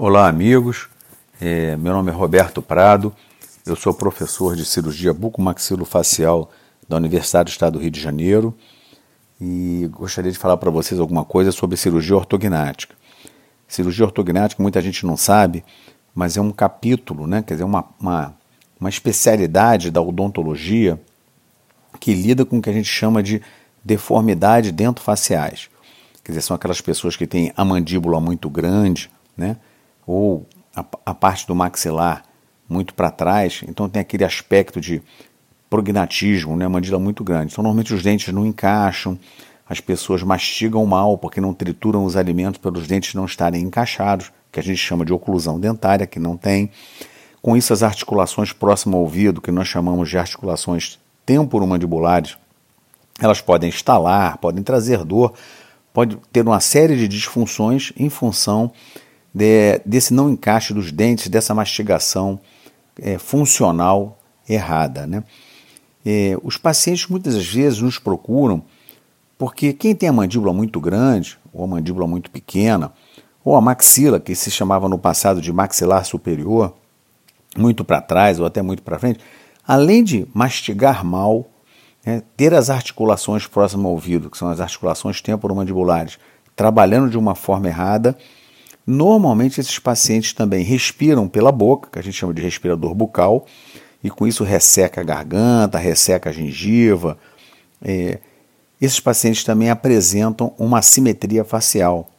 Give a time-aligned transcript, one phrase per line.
[0.00, 0.88] Olá, amigos.
[1.40, 3.12] É, meu nome é Roberto Prado.
[3.66, 6.52] Eu sou professor de cirurgia bucomaxilofacial
[6.88, 8.54] da Universidade do Estado do Rio de Janeiro
[9.40, 12.94] e gostaria de falar para vocês alguma coisa sobre cirurgia ortognática.
[13.66, 15.64] Cirurgia ortognática, muita gente não sabe,
[16.14, 18.36] mas é um capítulo, né, quer dizer, uma, uma,
[18.78, 20.96] uma especialidade da odontologia
[21.98, 23.42] que lida com o que a gente chama de
[23.82, 25.68] deformidade dentofaciais.
[26.22, 29.56] Quer dizer, são aquelas pessoas que têm a mandíbula muito grande, né?
[30.08, 32.24] Ou a, a parte do maxilar
[32.66, 35.02] muito para trás, então tem aquele aspecto de
[35.68, 36.66] prognatismo, né?
[36.66, 37.52] mandíbula muito grande.
[37.52, 39.18] Então, normalmente os dentes não encaixam,
[39.68, 44.58] as pessoas mastigam mal porque não trituram os alimentos pelos dentes não estarem encaixados, que
[44.58, 46.70] a gente chama de oclusão dentária, que não tem.
[47.42, 52.38] Com isso, as articulações próximas ao ouvido, que nós chamamos de articulações temporomandibulares,
[53.20, 55.34] elas podem estalar, podem trazer dor,
[55.92, 58.72] pode ter uma série de disfunções em função
[59.38, 62.40] de, desse não encaixe dos dentes, dessa mastigação
[63.00, 65.06] é, funcional errada.
[65.06, 65.22] Né?
[66.04, 68.64] É, os pacientes muitas vezes nos procuram
[69.38, 72.92] porque quem tem a mandíbula muito grande, ou a mandíbula muito pequena,
[73.44, 76.74] ou a maxila, que se chamava no passado de maxilar superior,
[77.56, 79.20] muito para trás ou até muito para frente,
[79.64, 81.46] além de mastigar mal,
[82.04, 86.18] né, ter as articulações próximas ao ouvido, que são as articulações temporomandibulares,
[86.56, 88.18] trabalhando de uma forma errada,
[88.90, 93.44] Normalmente esses pacientes também respiram pela boca, que a gente chama de respirador bucal,
[94.02, 97.18] e com isso resseca a garganta, resseca a gengiva.
[97.82, 98.18] É,
[98.80, 102.10] esses pacientes também apresentam uma assimetria facial.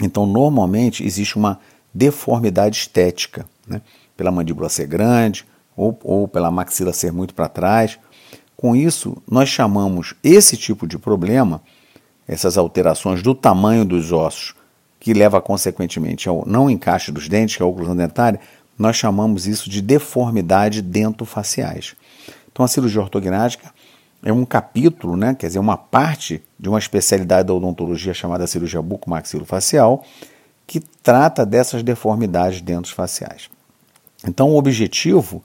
[0.00, 1.60] Então, normalmente existe uma
[1.92, 3.82] deformidade estética, né?
[4.16, 5.44] pela mandíbula ser grande
[5.76, 7.98] ou, ou pela maxila ser muito para trás.
[8.56, 11.60] Com isso, nós chamamos esse tipo de problema,
[12.26, 14.54] essas alterações do tamanho dos ossos
[15.02, 18.38] que leva consequentemente ao não encaixe dos dentes, que é a oclusão dentária,
[18.78, 21.96] nós chamamos isso de deformidade dentofaciais.
[22.52, 23.74] Então a cirurgia ortognática
[24.22, 28.80] é um capítulo, né, quer dizer, uma parte de uma especialidade da odontologia chamada cirurgia
[28.80, 30.04] bucomaxilofacial,
[30.68, 33.50] que trata dessas deformidades dentofaciais.
[34.24, 35.42] Então o objetivo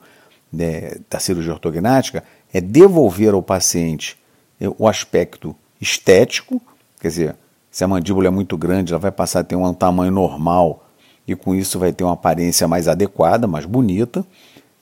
[0.52, 2.22] né, da cirurgia ortognática
[2.54, 4.16] é devolver ao paciente
[4.60, 6.62] eh, o aspecto estético,
[7.00, 7.36] quer dizer,
[7.70, 10.84] se a mandíbula é muito grande, ela vai passar a ter um tamanho normal
[11.26, 14.24] e com isso vai ter uma aparência mais adequada, mais bonita.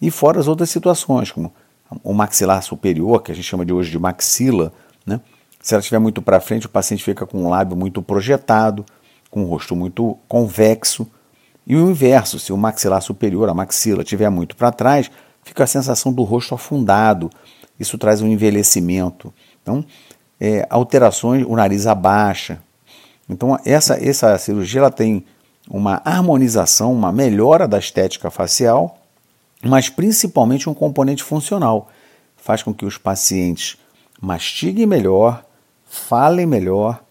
[0.01, 1.53] E fora as outras situações, como
[2.03, 4.73] o maxilar superior, que a gente chama de hoje de maxila,
[5.05, 5.21] né?
[5.61, 8.85] Se ela estiver muito para frente, o paciente fica com o lábio muito projetado,
[9.29, 11.11] com o rosto muito convexo.
[11.67, 15.11] E o inverso, se o maxilar superior, a maxila, estiver muito para trás,
[15.43, 17.29] fica a sensação do rosto afundado.
[17.81, 19.35] Isso traz um envelhecimento.
[19.61, 19.85] Então,
[20.41, 22.63] é, alterações, o nariz abaixa,
[23.29, 25.25] então, essa, essa cirurgia ela tem
[25.69, 28.99] uma harmonização, uma melhora da estética facial,
[29.63, 31.89] mas principalmente um componente funcional.
[32.37, 33.77] Faz com que os pacientes
[34.21, 35.45] mastiguem melhor,
[35.85, 37.03] falem melhor,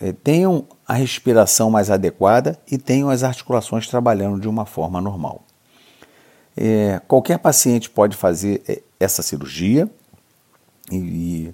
[0.00, 5.42] eh, tenham a respiração mais adequada e tenham as articulações trabalhando de uma forma normal.
[6.56, 9.88] É, qualquer paciente pode fazer eh, essa cirurgia
[10.92, 11.52] e,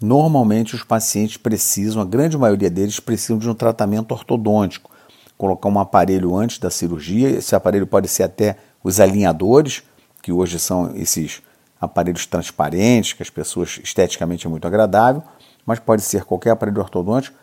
[0.00, 4.90] Normalmente os pacientes precisam, a grande maioria deles precisam de um tratamento ortodôntico,
[5.36, 7.28] colocar um aparelho antes da cirurgia.
[7.28, 9.82] Esse aparelho pode ser até os alinhadores,
[10.22, 11.42] que hoje são esses
[11.78, 15.22] aparelhos transparentes, que as pessoas esteticamente é muito agradável,
[15.66, 17.36] mas pode ser qualquer aparelho ortodôntico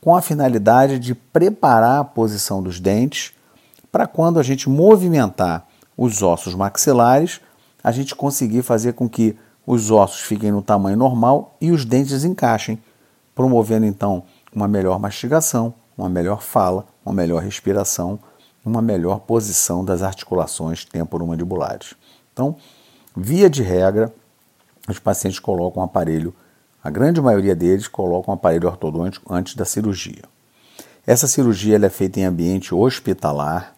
[0.00, 3.32] com a finalidade de preparar a posição dos dentes
[3.92, 5.66] para quando a gente movimentar
[5.96, 7.40] os ossos maxilares,
[7.84, 9.36] a gente conseguir fazer com que
[9.70, 12.76] os ossos fiquem no tamanho normal e os dentes encaixem,
[13.36, 18.18] promovendo então uma melhor mastigação, uma melhor fala, uma melhor respiração,
[18.64, 21.94] uma melhor posição das articulações temporomandibulares.
[22.32, 22.56] Então,
[23.16, 24.12] via de regra,
[24.88, 26.34] os pacientes colocam um aparelho,
[26.82, 30.24] a grande maioria deles colocam um aparelho ortodôntico antes da cirurgia.
[31.06, 33.72] Essa cirurgia é feita em ambiente hospitalar.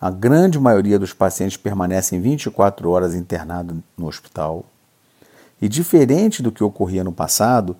[0.00, 4.64] A grande maioria dos pacientes permanecem 24 horas internados no hospital.
[5.62, 7.76] E diferente do que ocorria no passado,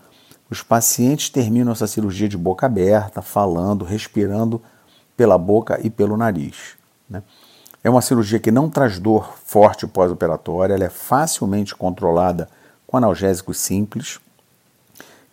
[0.49, 4.63] os pacientes terminam essa cirurgia de boca aberta, falando, respirando
[5.17, 6.77] pela boca e pelo nariz.
[7.11, 7.25] Né?
[7.83, 12.49] É uma cirurgia que não traz dor forte pós-operatória, ela é facilmente controlada
[12.87, 14.21] com analgésicos simples.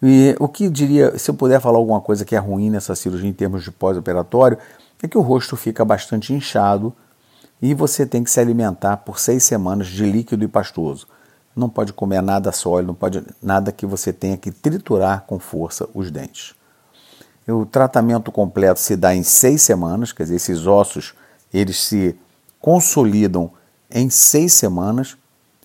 [0.01, 3.29] E o que diria, se eu puder falar alguma coisa que é ruim nessa cirurgia
[3.29, 4.57] em termos de pós-operatório,
[5.03, 6.95] é que o rosto fica bastante inchado
[7.61, 11.05] e você tem que se alimentar por seis semanas de líquido e pastoso
[11.55, 15.87] não pode comer nada sólido, não pode nada que você tenha que triturar com força
[15.93, 16.55] os dentes.
[17.47, 21.15] O tratamento completo se dá em seis semanas, quer dizer, esses ossos
[21.51, 22.15] eles se
[22.59, 23.51] consolidam
[23.89, 25.17] em seis semanas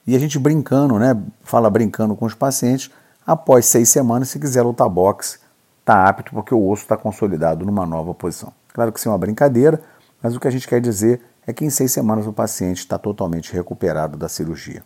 [0.07, 1.17] e a gente brincando, né?
[1.43, 2.91] Fala brincando com os pacientes,
[3.27, 5.39] após seis semanas, se quiser lutar boxe,
[5.81, 8.53] está apto porque o osso está consolidado numa nova posição.
[8.73, 9.81] Claro que isso é uma brincadeira,
[10.23, 12.99] mas o que a gente quer dizer é que em seis semanas o paciente está
[12.99, 14.83] totalmente recuperado da cirurgia.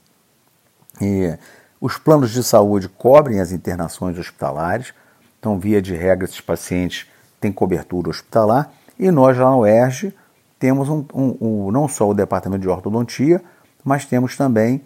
[1.01, 1.37] E
[1.81, 4.93] os planos de saúde cobrem as internações hospitalares,
[5.39, 7.07] então, via de regra, esses pacientes
[7.41, 10.13] têm cobertura hospitalar e nós lá no UERJ
[10.59, 13.41] temos um, um, um, não só o departamento de ortodontia,
[13.85, 14.83] mas temos também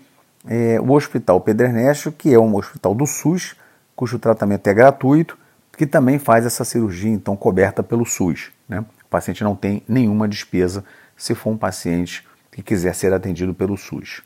[0.46, 3.56] é, o Hospital Pedro Ernesto, que é um hospital do SUS,
[3.96, 5.38] cujo tratamento é gratuito,
[5.76, 8.50] que também faz essa cirurgia, então, coberta pelo SUS.
[8.68, 8.80] Né?
[8.80, 10.84] O paciente não tem nenhuma despesa
[11.16, 14.22] se for um paciente que quiser ser atendido pelo SUS.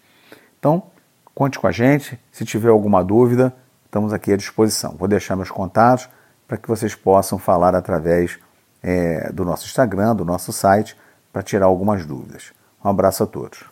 [0.58, 0.82] Então,
[1.36, 2.18] conte com a gente.
[2.32, 3.54] Se tiver alguma dúvida,
[3.84, 4.96] estamos aqui à disposição.
[4.98, 6.08] Vou deixar meus contatos
[6.48, 8.38] para que vocês possam falar através
[8.82, 10.96] é, do nosso Instagram, do nosso site,
[11.30, 12.52] para tirar algumas dúvidas.
[12.82, 13.64] Um abraço a todos.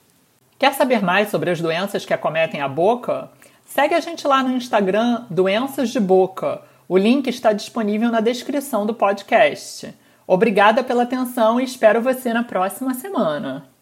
[0.58, 3.31] Quer saber mais sobre as doenças que acometem a boca?
[3.64, 6.61] Segue a gente lá no Instagram Doenças de Boca.
[6.87, 9.94] O link está disponível na descrição do podcast.
[10.26, 13.74] Obrigada pela atenção e espero você na próxima semana.